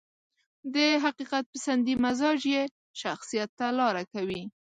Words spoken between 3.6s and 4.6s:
لاره کوي.